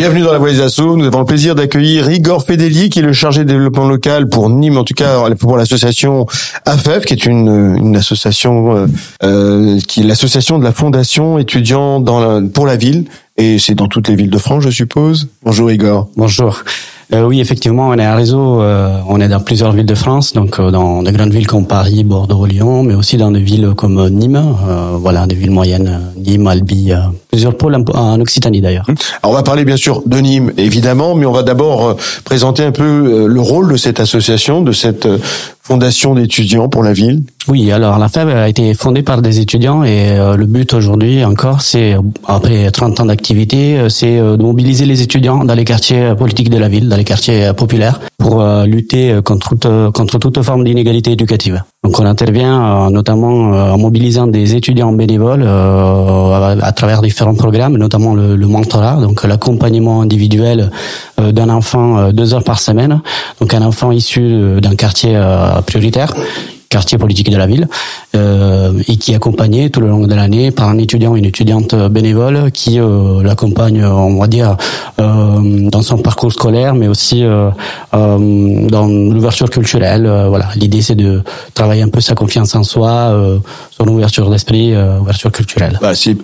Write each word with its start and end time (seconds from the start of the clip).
Bienvenue 0.00 0.22
dans 0.22 0.32
la 0.32 0.38
Voix 0.38 0.50
des 0.50 0.62
Assauts. 0.62 0.96
Nous 0.96 1.04
avons 1.04 1.18
le 1.18 1.24
plaisir 1.26 1.54
d'accueillir 1.54 2.10
Igor 2.10 2.42
Fedeli, 2.42 2.88
qui 2.88 3.00
est 3.00 3.02
le 3.02 3.12
chargé 3.12 3.44
de 3.44 3.48
développement 3.48 3.86
local 3.86 4.30
pour 4.30 4.48
Nîmes, 4.48 4.78
en 4.78 4.82
tout 4.84 4.94
cas 4.94 5.28
pour 5.38 5.58
l'association 5.58 6.24
AFEF, 6.64 7.04
qui 7.04 7.12
est 7.12 7.26
une, 7.26 7.76
une 7.76 7.94
association 7.98 8.74
euh, 8.74 8.86
euh, 9.22 9.78
qui 9.86 10.00
est 10.00 10.04
l'association 10.04 10.58
de 10.58 10.64
la 10.64 10.72
fondation 10.72 11.38
étudiant 11.38 12.00
dans 12.00 12.18
la, 12.18 12.48
pour 12.48 12.64
la 12.64 12.76
ville. 12.76 13.08
Et 13.36 13.58
c'est 13.58 13.74
dans 13.74 13.88
toutes 13.88 14.08
les 14.08 14.14
villes 14.14 14.30
de 14.30 14.38
France, 14.38 14.64
je 14.64 14.70
suppose. 14.70 15.28
Bonjour 15.42 15.70
Igor. 15.70 16.08
Bonjour. 16.16 16.64
Euh, 17.12 17.24
oui, 17.24 17.40
effectivement, 17.40 17.88
on 17.88 17.98
est 17.98 18.04
un 18.04 18.14
réseau, 18.14 18.62
euh, 18.62 18.98
on 19.08 19.20
est 19.20 19.28
dans 19.28 19.40
plusieurs 19.40 19.72
villes 19.72 19.86
de 19.86 19.94
France, 19.94 20.32
donc 20.32 20.60
euh, 20.60 20.70
dans 20.70 21.02
de 21.02 21.10
grandes 21.10 21.32
villes 21.32 21.46
comme 21.46 21.66
Paris, 21.66 22.04
Bordeaux, 22.04 22.46
Lyon, 22.46 22.84
mais 22.84 22.94
aussi 22.94 23.16
dans 23.16 23.32
des 23.32 23.40
villes 23.40 23.72
comme 23.76 24.08
Nîmes, 24.08 24.40
voilà, 24.98 25.26
des 25.26 25.34
villes 25.34 25.50
moyennes, 25.50 26.00
Nîmes, 26.16 26.46
Albi, 26.46 26.92
plusieurs 27.28 27.56
pôles 27.56 27.76
en, 27.94 28.20
Occitanie 28.20 28.60
d'ailleurs. 28.60 28.84
Hum. 28.88 28.94
Alors 29.22 29.32
on 29.32 29.36
va 29.36 29.42
parler 29.42 29.64
bien 29.64 29.76
sûr 29.76 30.02
de 30.06 30.18
Nîmes, 30.18 30.52
évidemment, 30.56 31.14
mais 31.16 31.26
on 31.26 31.32
va 31.32 31.42
d'abord 31.42 31.96
présenter 32.24 32.62
un 32.62 32.72
peu 32.72 33.26
le 33.26 33.40
rôle 33.40 33.72
de 33.72 33.76
cette 33.76 33.98
association, 33.98 34.62
de 34.62 34.72
cette 34.72 35.08
fondation 35.70 36.14
d'étudiants 36.14 36.68
pour 36.68 36.82
la 36.82 36.92
ville 36.92 37.22
Oui, 37.46 37.70
alors 37.70 37.98
la 37.98 38.08
FEB 38.08 38.28
a 38.28 38.48
été 38.48 38.74
fondée 38.74 39.02
par 39.02 39.22
des 39.22 39.38
étudiants 39.38 39.84
et 39.84 40.16
le 40.36 40.46
but 40.46 40.74
aujourd'hui 40.74 41.24
encore, 41.24 41.60
c'est 41.60 41.94
après 42.26 42.70
30 42.70 43.00
ans 43.00 43.06
d'activité, 43.06 43.88
c'est 43.88 44.18
de 44.18 44.42
mobiliser 44.42 44.84
les 44.84 45.00
étudiants 45.02 45.44
dans 45.44 45.54
les 45.54 45.64
quartiers 45.64 46.14
politiques 46.18 46.50
de 46.50 46.58
la 46.58 46.68
ville, 46.68 46.88
les 46.88 47.04
quartiers 47.04 47.46
euh, 47.46 47.52
populaires 47.52 48.00
pour 48.18 48.40
euh, 48.40 48.66
lutter 48.66 49.12
euh, 49.12 49.22
contre 49.22 49.90
contre 49.92 50.18
toute 50.18 50.42
forme 50.42 50.64
d'inégalité 50.64 51.12
éducative. 51.12 51.62
Donc 51.82 51.98
on 51.98 52.04
intervient 52.04 52.90
notamment 52.90 53.52
en 53.72 53.78
mobilisant 53.78 54.26
des 54.26 54.54
étudiants 54.54 54.92
bénévoles 54.92 55.46
à 55.46 56.72
travers 56.76 57.00
différents 57.00 57.34
programmes, 57.34 57.78
notamment 57.78 58.14
le, 58.14 58.36
le 58.36 58.46
mentorat, 58.46 59.00
donc 59.00 59.24
l'accompagnement 59.24 60.02
individuel 60.02 60.70
d'un 61.16 61.48
enfant 61.48 62.12
deux 62.12 62.34
heures 62.34 62.44
par 62.44 62.60
semaine, 62.60 63.00
donc 63.40 63.54
un 63.54 63.62
enfant 63.62 63.92
issu 63.92 64.60
d'un 64.60 64.76
quartier 64.76 65.18
prioritaire 65.66 66.12
quartier 66.70 66.98
politique 66.98 67.28
de 67.30 67.36
la 67.36 67.46
ville, 67.46 67.68
euh, 68.14 68.72
et 68.86 68.96
qui 68.96 69.10
est 69.10 69.16
accompagné 69.16 69.70
tout 69.70 69.80
le 69.80 69.88
long 69.88 70.06
de 70.06 70.14
l'année 70.14 70.52
par 70.52 70.68
un 70.68 70.78
étudiant, 70.78 71.16
une 71.16 71.24
étudiante 71.24 71.74
bénévole 71.74 72.52
qui 72.52 72.78
euh, 72.78 73.22
l'accompagne, 73.24 73.84
on 73.84 74.20
va 74.20 74.28
dire, 74.28 74.50
euh, 74.50 74.54
dans 75.00 75.82
son 75.82 75.98
parcours 75.98 76.32
scolaire, 76.32 76.74
mais 76.74 76.88
aussi 76.88 77.24
euh, 77.24 77.50
euh, 77.94 78.68
dans 78.68 78.86
l'ouverture 78.86 79.50
culturelle. 79.50 80.10
voilà, 80.28 80.48
l'idée 80.56 80.82
c'est 80.82 80.94
de 80.94 81.22
travailler 81.54 81.82
un 81.82 81.88
peu 81.88 82.00
sa 82.00 82.14
confiance 82.14 82.54
en 82.54 82.62
soi, 82.62 83.14
son 83.70 83.88
ouverture 83.88 84.30
d'esprit, 84.30 84.74
ouverture 85.00 85.32
culturelle. 85.32 85.78
Bah, 85.80 85.94
c'est 85.94 86.16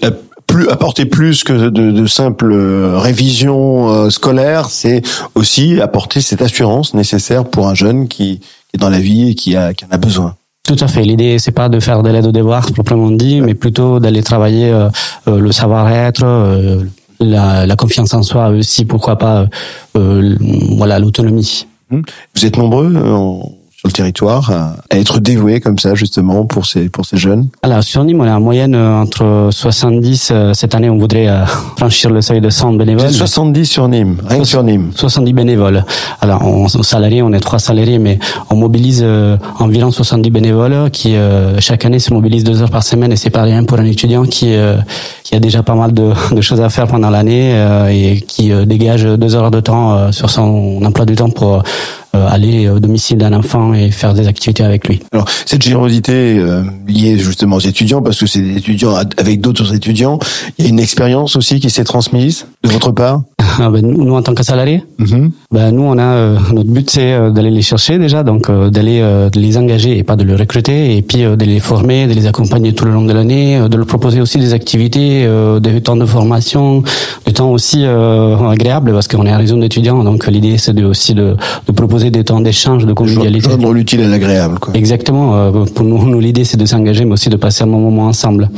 plus 0.47 0.69
apporter 0.69 1.07
plus 1.07 1.43
que 1.43 1.53
de, 1.53 1.91
de 1.91 2.07
simples 2.07 2.55
révisions 2.95 4.11
scolaires, 4.11 4.71
c'est 4.71 5.03
aussi 5.35 5.81
apporter 5.81 6.21
cette 6.21 6.43
assurance 6.43 6.95
nécessaire 6.95 7.45
pour 7.45 7.69
un 7.69 7.75
jeune 7.75 8.07
qui 8.07 8.41
est 8.75 8.79
dans 8.79 8.91
la 8.91 9.01
vie 9.01 9.31
et 9.31 9.35
qui, 9.35 9.57
a, 9.57 9.75
qui 9.75 9.85
en 9.85 9.89
a 9.91 9.99
besoin. 9.99 10.35
Tout 10.67 10.77
à 10.81 10.89
fait. 10.89 11.03
L'idée, 11.03 11.39
c'est 11.39 11.53
pas 11.53 11.69
de 11.69 11.79
faire 11.79 12.03
de 12.03 12.11
l'aide 12.11 12.27
aux 12.27 12.33
devoirs 12.33 12.73
proprement 12.73 13.11
dit, 13.11 13.41
mais 13.41 13.55
plutôt 13.55 14.01
d'aller 14.01 14.23
travailler 14.23 14.71
euh, 14.73 14.89
euh, 15.29 15.39
le 15.39 15.53
savoir-être, 15.53 16.25
euh, 16.25 16.83
la, 17.21 17.67
la, 17.67 17.77
confiance 17.77 18.15
en 18.15 18.23
soi 18.23 18.49
aussi, 18.49 18.85
pourquoi 18.85 19.17
pas, 19.17 19.47
voilà, 19.95 20.99
l'autonomie. 20.99 21.67
Vous 21.91 22.45
êtes 22.45 22.57
nombreux 22.57 22.93
le 23.87 23.93
territoire 23.93 24.51
à, 24.51 24.75
être 24.91 25.21
dévoué 25.21 25.61
comme 25.61 25.79
ça 25.79 25.95
justement 25.95 26.45
pour 26.45 26.67
ces 26.67 26.89
pour 26.89 27.07
ces 27.07 27.17
jeunes 27.17 27.49
Alors 27.63 27.83
sur 27.83 28.05
Nîmes, 28.05 28.21
on 28.21 28.25
est 28.25 28.31
en 28.31 28.41
moyenne 28.41 28.75
euh, 28.75 29.01
entre 29.01 29.49
70 29.51 30.31
euh, 30.31 30.55
cette 30.55 30.75
année, 30.75 30.91
on 30.91 30.99
voudrait 30.99 31.29
euh, 31.29 31.45
franchir 31.77 32.11
le 32.11 32.21
seuil 32.21 32.41
de 32.41 32.51
100 32.51 32.75
bénévoles. 32.75 33.11
70 33.11 33.67
sur 33.67 33.89
Nîmes, 33.89 34.19
rien 34.27 34.41
que 34.41 34.45
sur 34.45 34.63
Nîmes. 34.63 34.91
70 34.95 35.33
bénévoles. 35.33 35.85
Alors 36.21 36.43
on, 36.45 36.69
salariés, 36.69 37.23
on 37.23 37.33
est 37.33 37.41
trois 37.41 37.59
salariés, 37.59 37.99
mais 37.99 38.19
on 38.51 38.57
mobilise 38.57 39.05
environ 39.59 39.91
70 39.91 40.31
bénévoles 40.31 40.91
qui 40.91 41.15
chaque 41.59 41.85
année 41.85 41.99
se 41.99 42.13
mobilisent 42.13 42.45
deux 42.45 42.63
heures 42.63 42.71
par 42.71 42.83
semaine 42.83 43.13
et 43.13 43.17
c'est 43.17 43.31
pas 43.31 43.43
rien 43.43 43.65
pour 43.65 43.79
un 43.79 43.85
étudiant 43.85 44.25
qui 44.25 44.55
qui 45.25 45.35
a 45.35 45.41
déjà 45.41 45.63
pas 45.63 45.75
mal 45.75 45.93
de, 45.93 46.13
de 46.35 46.41
choses 46.41 46.61
à 46.61 46.69
faire 46.69 46.87
pendant 46.87 47.11
l'année 47.11 47.55
et 47.91 48.21
qui 48.23 48.51
dégage 48.67 49.05
deux 49.05 49.35
heures 49.35 49.51
de 49.51 49.61
temps 49.61 50.13
sur 50.13 50.31
son 50.31 50.81
emploi 50.85 51.05
du 51.05 51.15
temps 51.15 51.31
pour 51.31 51.47
euh, 51.57 51.63
aller 52.29 52.69
au 52.69 52.81
domicile 52.81 53.19
d'un 53.19 53.33
enfant 53.33 53.75
et 53.75 53.91
faire 53.91 54.15
des 54.15 54.27
activités 54.27 54.65
avec 54.65 54.89
lui. 54.89 55.01
Alors 55.13 55.29
cette 55.45 55.63
générosité 55.63 56.39
euh, 56.39 56.63
liée 56.87 57.19
justement 57.19 57.57
aux 57.57 57.61
étudiants, 57.61 58.03
parce 58.03 58.19
que 58.19 58.27
c'est 58.27 58.41
des 58.41 58.57
étudiants 58.57 58.95
avec 58.95 59.41
d'autres 59.41 59.75
étudiants, 59.75 60.19
il 60.59 60.65
y 60.65 60.69
a 60.69 60.71
une 60.71 60.81
expérience 60.81 61.37
aussi 61.37 61.61
qui 61.61 61.71
s'est 61.71 61.85
transmise 61.85 62.47
de 62.63 62.71
votre 62.71 62.93
part? 62.93 63.23
Ah 63.59 63.71
ben, 63.71 63.87
nous, 63.87 64.15
en 64.15 64.23
tant 64.23 64.35
que 64.35 64.43
salariés, 64.43 64.83
mm-hmm. 64.99 65.31
Ben, 65.51 65.71
nous 65.71 65.83
on 65.83 65.99
a 65.99 66.03
euh, 66.03 66.39
notre 66.53 66.71
but 66.71 66.91
c'est 66.91 67.31
d'aller 67.33 67.51
les 67.51 67.63
chercher 67.63 67.99
déjà, 67.99 68.23
donc 68.23 68.51
d'aller 68.51 69.01
de 69.01 69.41
les 69.41 69.57
engager 69.57 69.99
et 69.99 70.03
pas 70.03 70.17
de 70.17 70.25
les 70.25 70.35
recruter, 70.35 70.97
et 70.97 71.03
puis 71.03 71.23
de 71.23 71.45
les 71.45 71.61
former, 71.61 72.07
de 72.07 72.13
les 72.15 72.27
accompagner 72.27 72.73
tout 72.73 72.85
le 72.85 72.93
long 72.93 73.05
de 73.05 73.13
l'année, 73.13 73.61
de 73.69 73.77
leur 73.77 73.87
proposer 73.87 74.21
aussi 74.21 74.39
des 74.39 74.53
activités, 74.53 75.29
des 75.61 75.81
temps 75.81 75.97
de 75.97 76.07
formation, 76.07 76.83
des 77.25 77.33
temps 77.33 77.51
aussi 77.51 77.85
agréables 77.85 78.93
parce 78.93 79.09
qu'on 79.09 79.27
est 79.27 79.31
un 79.31 79.39
réseau 79.39 79.57
d'étudiants, 79.57 80.05
donc 80.05 80.27
l'idée 80.27 80.59
c'est 80.59 80.73
de, 80.73 80.85
aussi 80.85 81.15
de, 81.15 81.37
de 81.67 81.73
proposer 81.73 82.11
des 82.11 82.25
temps 82.25 82.41
d'échange, 82.41 82.87
de 82.87 82.93
convivialité. 82.93 83.49
Joindre 83.49 83.73
l'utile 83.73 84.03
à 84.03 84.09
l'agréable. 84.09 84.59
Quoi. 84.59 84.75
Exactement. 84.75 85.37
Euh, 85.37 85.65
pour 85.65 85.85
nous, 85.85 86.05
nous 86.07 86.21
l'idée, 86.21 86.45
c'est 86.45 86.57
de 86.57 86.67
s'engager, 86.67 87.05
mais 87.05 87.13
aussi 87.13 87.29
de 87.29 87.37
passer 87.37 87.65
un 87.65 87.67
moment 87.67 88.07
ensemble. 88.07 88.51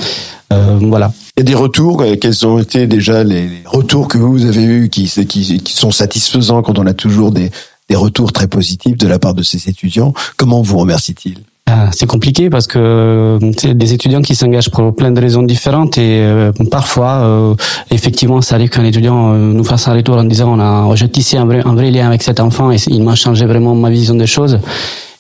Euh, 0.53 0.79
voilà. 0.81 1.13
Y 1.39 1.43
a 1.43 1.45
des 1.45 1.55
retours. 1.55 2.03
Euh, 2.03 2.17
quels 2.21 2.45
ont 2.45 2.59
été 2.59 2.89
déjà 2.89 3.23
les 3.23 3.49
retours 3.65 4.09
que 4.09 4.19
vous 4.19 4.45
avez 4.45 4.65
eus 4.65 4.89
qui, 4.89 5.07
sont 5.07 5.93
satisfaisants 5.93 6.63
quand 6.63 6.81
on 6.81 6.87
a 6.87 6.95
toujours 6.95 7.31
des, 7.31 7.53
des 7.89 7.95
retours 7.95 8.33
très 8.33 8.49
positifs 8.49 8.97
de 8.97 9.07
la 9.07 9.21
part 9.21 9.35
de 9.35 9.45
ces 9.45 9.69
étudiants? 9.69 10.13
Comment 10.37 10.63
vous 10.63 10.79
remercient-ils 10.79 11.39
ah, 11.71 11.91
c'est 11.93 12.07
compliqué 12.07 12.49
parce 12.49 12.67
que 12.67 12.79
euh, 12.79 13.53
c'est 13.59 13.77
des 13.77 13.93
étudiants 13.93 14.23
qui 14.23 14.35
s'engagent 14.35 14.71
pour 14.71 14.97
plein 14.97 15.11
de 15.11 15.21
raisons 15.21 15.43
différentes 15.43 15.99
et 15.99 16.23
euh, 16.23 16.51
parfois, 16.71 17.55
effectivement, 17.91 18.41
ça 18.41 18.55
arrive 18.55 18.71
qu'un 18.71 18.85
étudiant 18.85 19.35
nous 19.35 19.65
fasse 19.65 19.87
un 19.87 19.93
retour 19.93 20.17
en 20.17 20.25
disant 20.25 20.59
on 20.59 20.61
a 20.61 20.97
j'ai 20.97 21.11
tissé 21.11 21.37
un 21.37 21.45
vrai, 21.45 21.61
un 21.63 21.75
vrai 21.75 21.91
lien 21.91 22.07
avec 22.07 22.23
cet 22.23 22.41
enfant 22.41 22.73
et 22.73 22.79
il 22.87 23.03
m'a 23.03 23.15
changé 23.17 23.45
vraiment 23.45 23.75
ma 23.75 23.91
vision 23.91 24.15
des 24.15 24.27
choses. 24.27 24.59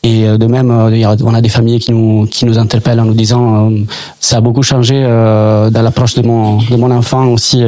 Et 0.02 0.24
de 0.26 0.46
même, 0.46 0.70
on 0.70 1.34
a 1.34 1.40
des 1.40 1.48
familles 1.48 1.80
qui 1.80 1.92
nous 1.92 2.26
qui 2.26 2.44
nous 2.44 2.58
interpellent 2.58 3.00
en 3.00 3.04
nous 3.04 3.14
disant 3.14 3.70
ça 4.20 4.36
a 4.36 4.40
beaucoup 4.40 4.62
changé 4.62 5.02
dans 5.02 5.82
l'approche 5.82 6.14
de 6.14 6.22
mon 6.22 6.58
de 6.58 6.76
mon 6.76 6.90
enfant 6.90 7.26
aussi. 7.26 7.62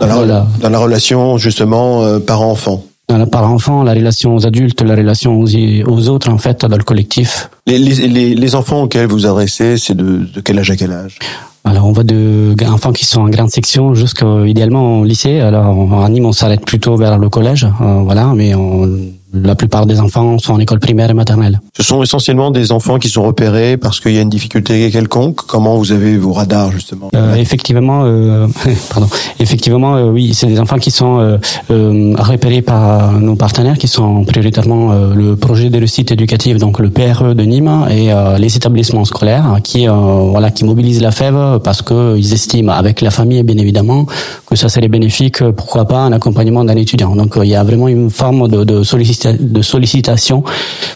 dans, 0.00 0.24
la, 0.24 0.46
dans 0.60 0.70
la 0.70 0.78
relation 0.78 1.38
justement 1.38 2.18
parent-enfant 2.20 2.82
la 3.16 3.26
parent-enfant, 3.26 3.82
la 3.84 3.94
relation 3.94 4.34
aux 4.34 4.46
adultes, 4.46 4.82
la 4.82 4.94
relation 4.94 5.40
aux, 5.40 6.08
autres, 6.08 6.28
en 6.28 6.36
fait, 6.36 6.66
dans 6.66 6.76
le 6.76 6.84
collectif. 6.84 7.48
Les, 7.66 7.78
les, 7.78 8.34
les 8.34 8.54
enfants 8.54 8.82
auxquels 8.82 9.06
vous 9.06 9.24
adressez, 9.24 9.78
c'est 9.78 9.94
de, 9.94 10.26
de 10.34 10.40
quel 10.42 10.58
âge 10.58 10.70
à 10.70 10.76
quel 10.76 10.92
âge? 10.92 11.18
Alors 11.64 11.86
on 11.86 11.92
voit 11.92 12.04
de 12.04 12.54
enfants 12.66 12.92
qui 12.92 13.04
sont 13.04 13.20
en 13.20 13.28
grande 13.28 13.50
section 13.50 13.94
jusqu'à 13.94 14.26
idéalement 14.46 15.00
au 15.00 15.04
lycée. 15.04 15.40
Alors 15.40 15.66
en 15.66 16.08
Nîmes 16.08 16.24
on 16.24 16.32
s'arrête 16.32 16.64
plutôt 16.64 16.96
vers 16.96 17.18
le 17.18 17.28
collège, 17.28 17.66
euh, 17.82 18.00
voilà, 18.04 18.32
mais 18.34 18.54
on, 18.54 18.88
la 19.32 19.54
plupart 19.54 19.86
des 19.86 20.00
enfants 20.00 20.38
sont 20.38 20.54
en 20.54 20.58
école 20.58 20.78
primaire 20.78 21.10
et 21.10 21.14
maternelle. 21.14 21.60
Ce 21.76 21.82
sont 21.82 22.02
essentiellement 22.02 22.50
des 22.50 22.72
enfants 22.72 22.98
qui 22.98 23.08
sont 23.08 23.22
repérés 23.22 23.76
parce 23.76 24.00
qu'il 24.00 24.12
y 24.12 24.18
a 24.18 24.22
une 24.22 24.28
difficulté 24.28 24.90
quelconque. 24.90 25.36
Comment 25.46 25.76
vous 25.76 25.92
avez 25.92 26.16
vos 26.16 26.32
radars 26.32 26.72
justement? 26.72 27.10
Euh, 27.14 27.34
Effectivement, 27.34 28.02
euh, 28.04 28.46
pardon. 28.90 29.08
Effectivement, 29.38 29.96
euh, 29.96 30.10
oui, 30.10 30.32
c'est 30.34 30.46
des 30.46 30.58
enfants 30.58 30.78
qui 30.78 30.90
sont 30.90 31.18
euh, 31.20 31.36
euh, 31.70 32.14
repérés 32.18 32.62
par 32.62 33.12
nos 33.20 33.36
partenaires, 33.36 33.76
qui 33.76 33.88
sont 33.88 34.24
prioritairement 34.24 34.92
le 35.14 35.36
projet 35.36 35.70
de 35.70 35.78
réussite 35.78 36.10
éducative, 36.10 36.58
donc 36.58 36.78
le 36.78 36.90
PRE 36.90 37.34
de 37.34 37.42
Nîmes 37.42 37.86
et 37.90 38.10
les 38.38 38.56
établissements 38.56 39.04
scolaires, 39.04 39.58
qui 39.62 39.86
voilà, 39.86 40.50
qui 40.50 40.64
mobilisent 40.64 41.02
la 41.02 41.10
FEV 41.10 41.60
parce 41.62 41.82
que 41.82 42.16
ils 42.16 42.32
estiment, 42.32 42.72
avec 42.72 43.00
la 43.00 43.10
famille 43.10 43.42
bien 43.42 43.56
évidemment, 43.58 44.06
que 44.46 44.56
ça 44.56 44.68
serait 44.68 44.88
bénéfique. 44.88 45.42
Pourquoi 45.50 45.84
pas 45.84 46.00
un 46.00 46.12
accompagnement 46.12 46.64
d'un 46.64 46.76
étudiant. 46.76 47.14
Donc 47.14 47.38
il 47.42 47.48
y 47.48 47.54
a 47.54 47.62
vraiment 47.62 47.88
une 47.88 48.10
forme 48.10 48.48
de, 48.48 48.64
de 48.64 48.82
sollicitation 48.82 49.17
de 49.26 49.62
sollicitation 49.62 50.42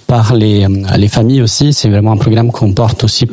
par 0.07 0.35
les, 0.35 0.67
les 0.97 1.09
familles 1.09 1.43
aussi. 1.43 1.73
C'est 1.73 1.89
vraiment 1.89 2.13
un 2.13 2.17
programme 2.17 2.51
qu'on 2.51 2.73
porte 2.73 3.05
aussi 3.05 3.27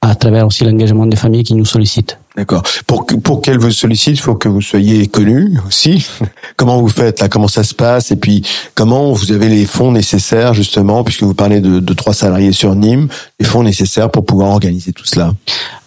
à 0.00 0.14
travers 0.14 0.46
aussi 0.46 0.64
l'engagement 0.64 1.06
des 1.06 1.16
familles 1.16 1.44
qui 1.44 1.54
nous 1.54 1.64
sollicitent. 1.64 2.18
D'accord. 2.36 2.64
Pour 2.88 3.06
pour 3.06 3.42
qu'elle 3.42 3.58
vous 3.58 3.70
sollicite, 3.70 4.14
il 4.14 4.20
faut 4.20 4.34
que 4.34 4.48
vous 4.48 4.60
soyez 4.60 5.06
connu 5.06 5.56
aussi. 5.68 6.04
comment 6.56 6.80
vous 6.80 6.88
faites 6.88 7.20
là? 7.20 7.28
Comment 7.28 7.46
ça 7.46 7.62
se 7.62 7.74
passe? 7.74 8.10
Et 8.10 8.16
puis 8.16 8.42
comment 8.74 9.12
vous 9.12 9.30
avez 9.30 9.48
les 9.48 9.66
fonds 9.66 9.92
nécessaires 9.92 10.52
justement, 10.52 11.04
puisque 11.04 11.22
vous 11.22 11.34
parlez 11.34 11.60
de, 11.60 11.78
de 11.78 11.94
trois 11.94 12.12
salariés 12.12 12.50
sur 12.50 12.74
Nîmes, 12.74 13.08
les 13.38 13.46
fonds 13.46 13.62
nécessaires 13.62 14.10
pour 14.10 14.24
pouvoir 14.24 14.50
organiser 14.50 14.92
tout 14.92 15.04
cela? 15.04 15.32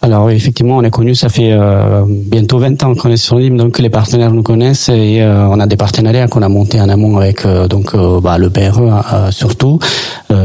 Alors 0.00 0.30
effectivement, 0.30 0.76
on 0.76 0.82
est 0.84 0.90
connu. 0.90 1.14
Ça 1.14 1.28
fait 1.28 1.52
euh, 1.52 2.04
bientôt 2.06 2.58
20 2.58 2.82
ans 2.84 2.94
qu'on 2.94 3.10
est 3.10 3.16
sur 3.16 3.36
Nîmes, 3.36 3.56
donc 3.56 3.78
les 3.78 3.90
partenaires 3.90 4.32
nous 4.32 4.44
connaissent 4.44 4.88
et 4.88 5.20
euh, 5.20 5.46
on 5.48 5.58
a 5.58 5.66
des 5.66 5.76
partenariats 5.76 6.28
qu'on 6.28 6.42
a 6.42 6.48
montés 6.48 6.80
en 6.80 6.88
amont 6.88 7.16
avec 7.16 7.44
euh, 7.44 7.66
donc 7.66 7.96
bah, 8.22 8.38
le 8.38 8.48
PRE 8.48 9.30
surtout, 9.30 9.80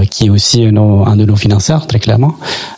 qui 0.09 0.25
est 0.25 0.29
aussi 0.29 0.65
un 0.65 1.15
de 1.15 1.25
nos 1.25 1.35
financeurs 1.35 1.87
très 1.87 1.99
clairement, 1.99 2.35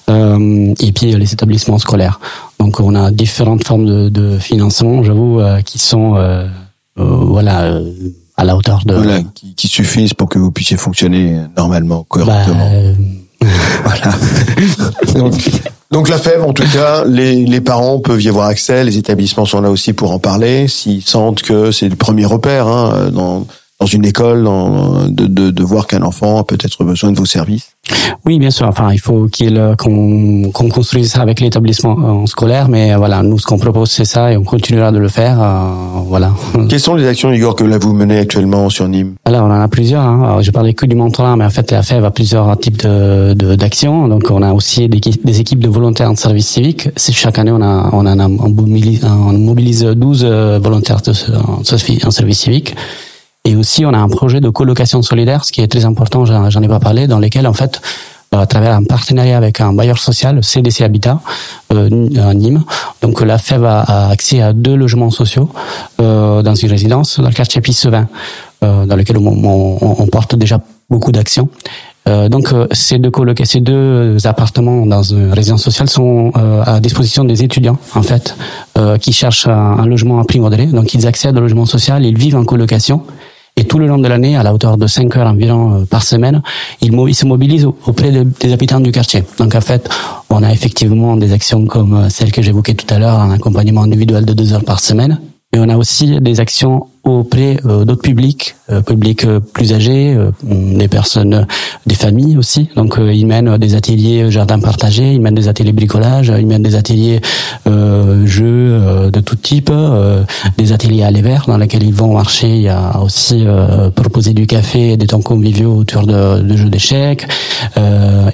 et 0.10 0.92
puis 0.92 1.16
les 1.16 1.34
établissements 1.34 1.80
scolaires. 1.80 2.20
Donc 2.60 2.80
on 2.80 2.96
a 2.96 3.12
différentes 3.12 3.66
formes 3.66 3.86
de, 3.86 4.10
de 4.10 4.38
financement, 4.38 5.04
j'avoue, 5.04 5.40
euh, 5.40 5.62
qui 5.62 5.80
sont 5.80 6.16
euh, 6.16 6.48
euh 6.98 7.04
voilà 7.04 7.64
euh, 7.64 7.92
à 8.38 8.44
la 8.44 8.56
hauteur 8.56 8.82
de 8.86 8.94
voilà, 8.96 9.22
qui, 9.34 9.56
qui, 9.56 9.68
suffisent 9.68 10.14
pour 10.14 10.30
que 10.30 10.40
vous 10.40 10.52
puissiez 10.52 10.78
fonctionner 10.78 11.40
normalement 11.56 12.04
correctement. 12.04 12.72
Bah, 13.42 13.48
voilà. 13.84 14.16
donc, 15.14 15.34
donc 15.92 16.10
la 16.10 16.18
FEV, 16.18 16.44
en 16.44 16.54
tout 16.54 16.68
cas, 16.74 17.06
les, 17.06 17.46
les 17.46 17.62
parents 17.62 18.00
peuvent 18.00 18.22
y 18.22 18.30
avoir 18.30 18.48
accès, 18.48 18.84
les 18.84 18.98
établissements 18.98 19.46
sont 19.46 19.62
là 19.62 19.70
aussi 19.70 19.94
pour 19.94 20.12
en 20.12 20.20
parler, 20.20 20.68
s'ils 20.68 21.04
sentent 21.04 21.42
que 21.42 21.72
c'est 21.72 21.90
le 21.90 21.96
premier 21.96 22.26
repère 22.26 22.68
hein, 22.68 23.10
dans 23.12 23.46
dans 23.80 23.86
une 23.86 24.06
école, 24.06 24.44
dans, 24.44 25.08
de, 25.08 25.26
de, 25.26 25.52
de 25.52 25.64
voir 25.64 25.88
qu'un 25.88 26.02
enfant 26.02 26.40
a 26.40 26.44
peut-être 26.44 26.84
besoin 26.84 27.12
de 27.12 27.18
vos 27.18 27.26
services? 27.26 27.76
Oui, 28.26 28.40
bien 28.40 28.50
sûr. 28.50 28.68
Enfin, 28.68 28.92
il 28.92 29.00
faut 29.00 29.28
qu'il 29.28 29.62
qu'on 29.78 30.50
qu'on 30.52 30.70
construise 30.70 31.12
ça 31.12 31.22
avec 31.22 31.40
l'établissement 31.40 32.24
euh, 32.24 32.26
scolaire, 32.26 32.70
mais 32.70 32.94
euh, 32.94 32.98
voilà, 32.98 33.22
nous 33.22 33.38
ce 33.38 33.46
qu'on 33.46 33.60
propose 33.60 33.92
c'est 33.92 34.06
ça 34.06 34.32
et 34.32 34.38
on 34.38 34.44
continuera 34.44 34.92
de 34.92 34.98
le 34.98 35.10
faire. 35.10 35.40
Euh, 35.42 36.02
voilà. 36.08 36.32
Quelles 36.70 36.80
sont 36.80 36.96
les 36.96 37.06
actions, 37.06 37.32
Igor, 37.32 37.56
que 37.56 37.64
là 37.64 37.78
vous 37.78 37.94
menez 37.94 38.18
actuellement 38.18 38.70
sur 38.70 38.88
Nîmes? 38.88 39.16
Alors, 39.26 39.44
on 39.44 39.52
en 39.52 39.62
a 39.62 39.68
plusieurs. 39.68 40.02
Hein. 40.02 40.42
je 40.42 40.50
parlais 40.52 40.74
que 40.74 40.86
du 40.86 40.96
mentorat, 40.96 41.36
mais 41.36 41.46
en 41.46 41.50
fait, 41.50 41.70
la 41.72 41.84
FEV 41.84 42.06
a 42.06 42.12
plusieurs 42.12 42.58
types 42.58 42.82
de 42.82 43.56
d'actions. 43.56 44.08
Donc, 44.08 44.32
on 44.32 44.42
a 44.42 44.54
aussi 44.54 44.90
des, 44.90 45.00
des, 45.00 45.40
équipes 45.40 45.60
de 45.60 45.70
volontaires 45.70 46.10
en 46.10 46.16
service 46.16 46.48
civique. 46.48 46.90
Chaque 46.98 47.38
année, 47.38 47.52
on 47.52 47.62
a 47.62 47.90
on 47.92 48.06
a 48.06 48.16
on 48.16 48.50
mobilise, 48.50 49.06
on 49.06 49.34
mobilise 49.34 49.84
12 49.84 50.26
volontaires 50.62 51.02
de, 51.02 51.12
en 51.38 52.12
service 52.12 52.40
civique. 52.40 52.76
Et 53.46 53.56
aussi, 53.56 53.86
on 53.86 53.94
a 53.94 53.98
un 53.98 54.10
projet 54.10 54.42
de 54.42 54.50
colocation 54.50 55.02
solidaire, 55.02 55.46
ce 55.46 55.52
qui 55.52 55.62
est 55.62 55.68
très 55.68 55.86
important, 55.86 56.26
j'en 56.26 56.62
ai 56.62 56.68
pas 56.68 56.80
parlé, 56.80 57.08
dans 57.08 57.20
lequel, 57.20 57.48
en 57.48 57.54
fait, 57.54 57.80
euh, 58.34 58.40
à 58.40 58.48
travers 58.48 58.74
un 58.74 58.84
partenariat 58.84 59.38
avec 59.38 59.62
un 59.62 59.74
bailleur 59.74 60.00
social, 60.00 60.44
CDC 60.44 60.82
Habitat, 60.82 61.20
euh, 61.74 61.90
Nîmes. 62.34 62.64
Donc 63.02 63.22
la 63.22 63.38
FEV 63.38 63.66
a, 63.66 64.10
accès 64.10 64.42
à 64.42 64.52
deux 64.54 64.76
logements 64.76 65.12
sociaux 65.12 65.50
euh, 66.02 66.42
dans 66.42 66.56
une 66.56 66.70
résidence 66.70 67.20
dans 67.20 67.28
le 67.28 67.34
quartier 67.34 67.62
Pissevin, 67.62 68.08
euh, 68.64 68.86
dans 68.86 68.96
lequel 68.96 69.18
on, 69.18 69.80
on, 70.00 70.08
porte 70.08 70.36
déjà 70.36 70.60
beaucoup 70.90 71.12
d'actions. 71.12 71.50
Euh, 72.08 72.30
donc 72.30 72.54
ces 72.72 72.98
deux 72.98 73.12
ces 73.44 73.60
deux 73.60 74.18
appartements 74.26 74.86
dans 74.86 75.04
une 75.04 75.34
résidence 75.34 75.64
sociale 75.64 75.90
sont 75.90 76.32
à 76.66 76.80
disposition 76.80 77.24
des 77.26 77.44
étudiants 77.44 77.78
en 77.96 78.04
fait 78.04 78.36
qui 79.02 79.14
cherchent 79.14 79.48
un, 79.48 79.86
logement 79.86 80.20
à 80.20 80.24
prix 80.24 80.40
modéré. 80.40 80.66
Donc 80.66 80.94
ils 80.94 81.06
accèdent 81.08 81.38
au 81.38 81.42
logement 81.42 81.66
social, 81.66 82.06
ils 82.06 82.18
vivent 82.18 82.38
en 82.38 82.46
colocation 82.46 83.04
et 83.58 83.64
tout 83.64 83.80
le 83.80 83.88
long 83.88 83.98
de 83.98 84.08
l'année, 84.08 84.36
à 84.36 84.44
la 84.44 84.54
hauteur 84.54 84.78
de 84.78 84.86
5 84.86 85.16
heures 85.16 85.28
environ 85.28 85.82
euh, 85.82 85.86
par 85.86 86.04
semaine, 86.04 86.42
ils, 86.82 87.16
se 87.16 87.26
mobilisent 87.26 87.66
auprès 87.66 88.12
des 88.12 88.54
habitants 88.54 88.82
du 88.82 88.92
quartier. 88.92 89.24
Donc 89.38 89.56
en 89.56 89.62
fait, 89.62 89.90
on 90.30 90.44
a 90.44 90.52
effectivement 90.52 91.16
des 91.16 91.32
actions 91.32 91.66
comme 91.66 91.94
euh, 91.94 92.10
celle 92.10 92.32
que 92.32 92.42
j'évoquais 92.42 92.74
tout 92.74 92.94
à 92.94 93.00
l'heure, 93.00 93.20
un 93.20 93.32
accompagnement 93.32 93.84
individuel 93.84 94.26
de 94.26 94.34
2 94.34 94.54
heures 94.54 94.66
par 94.66 94.82
semaine. 94.82 95.22
Mais 95.54 95.60
on 95.60 95.70
a 95.70 95.78
aussi 95.78 96.20
des 96.20 96.40
actions 96.42 96.88
auprès 97.06 97.58
euh, 97.66 97.86
d'autres 97.86 98.02
publics, 98.02 98.56
euh, 98.72 98.82
publics 98.82 99.26
euh, 99.26 99.40
plus 99.40 99.74
âgés, 99.74 100.18
des 100.44 100.88
personnes, 100.88 101.46
des 101.86 101.96
familles 101.96 102.38
aussi. 102.38 102.70
Donc 102.76 102.98
ils 103.00 103.26
mènent 103.26 103.58
des 103.58 103.76
ateliers 103.76 104.32
jardin 104.32 104.60
partagé, 104.60 105.14
ils 105.14 105.22
mènent 105.22 105.36
des 105.36 105.48
ateliers 105.48 105.72
bricolage, 105.72 106.34
ils 106.38 106.48
mènent 106.48 106.64
des 106.64 106.76
ateliers 106.76 107.22
jeux 107.66 109.10
de 109.12 109.20
tout 109.20 109.36
type, 109.36 109.72
des 110.58 110.72
ateliers 110.72 111.04
à 111.04 111.12
verts 111.12 111.46
dans 111.48 111.58
lesquels 111.58 111.84
ils 111.84 111.94
vont 111.94 112.14
marcher. 112.14 112.48
Il 112.48 112.62
y 112.62 112.70
a 112.70 113.00
aussi 113.02 113.46
proposer 113.96 114.34
du 114.34 114.48
café 114.48 114.98
des 114.98 115.08
temps 115.08 115.22
conviviaux 115.22 115.76
autour 115.76 116.06
de, 116.06 116.42
de 116.42 116.58
jeux 116.58 116.70
d'échecs 116.70 117.28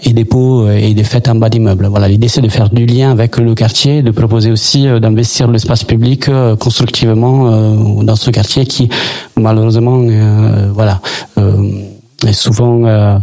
et 0.04 0.14
des 0.14 0.26
pots 0.26 0.70
et 0.70 0.94
des 0.94 1.04
fêtes 1.04 1.30
en 1.30 1.36
bas 1.36 1.50
d'immeubles. 1.50 1.88
Voilà, 1.88 2.08
l'idée 2.08 2.28
c'est 2.28 2.42
de 2.42 2.50
faire 2.50 2.70
du 2.70 2.86
lien 2.86 3.12
avec 3.12 3.38
le 3.38 3.54
quartier, 3.56 4.02
de 4.02 4.12
proposer 4.12 4.52
aussi 4.52 4.88
d'investir 5.00 5.50
l'espace 5.50 5.84
public 5.84 6.30
constructivement 6.60 8.04
dans 8.04 8.16
ce 8.16 8.32
quartier 8.32 8.61
qui 8.66 8.90
malheureusement 9.38 10.02
euh, 10.02 10.70
voilà 10.74 11.02
euh, 11.38 11.64
est 12.26 12.34
souvent 12.34 12.86
euh, 12.86 13.18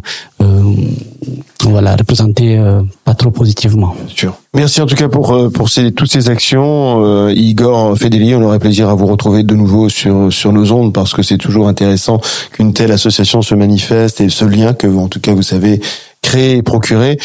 voilà 1.62 1.94
représenté 1.96 2.58
pas 3.04 3.14
trop 3.14 3.30
positivement. 3.30 3.94
Sûr. 4.08 4.34
Merci 4.54 4.80
en 4.80 4.86
tout 4.86 4.96
cas 4.96 5.08
pour 5.08 5.50
pour 5.52 5.68
ces, 5.68 5.92
toutes 5.92 6.10
ces 6.10 6.30
actions. 6.30 7.28
Igor 7.28 7.96
Fedeli, 7.96 8.34
on 8.34 8.42
aurait 8.42 8.58
plaisir 8.58 8.88
à 8.88 8.94
vous 8.94 9.06
retrouver 9.06 9.42
de 9.42 9.54
nouveau 9.54 9.88
sur 9.88 10.32
sur 10.32 10.52
nos 10.52 10.72
ondes 10.72 10.92
parce 10.92 11.12
que 11.12 11.22
c'est 11.22 11.38
toujours 11.38 11.68
intéressant 11.68 12.20
qu'une 12.52 12.72
telle 12.72 12.90
association 12.90 13.42
se 13.42 13.54
manifeste 13.54 14.20
et 14.20 14.30
ce 14.30 14.44
lien 14.44 14.72
que 14.72 14.86
en 14.86 15.08
tout 15.08 15.20
cas 15.20 15.32
vous 15.32 15.42
savez 15.42 15.80
créer 16.22 16.56
et 16.56 16.62
procurer 16.62 17.18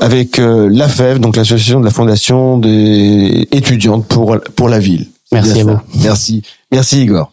avec 0.00 0.38
l'AFEV, 0.38 1.18
donc 1.18 1.36
l'association 1.36 1.80
de 1.80 1.84
la 1.84 1.90
fondation 1.90 2.58
des 2.58 3.48
étudiantes 3.50 4.06
pour 4.06 4.38
pour 4.56 4.68
la 4.68 4.78
ville. 4.78 5.08
Merci 5.32 5.60
à 5.60 5.64
vous. 5.64 5.78
Merci. 6.02 6.42
Merci 6.72 7.02
Igor. 7.02 7.32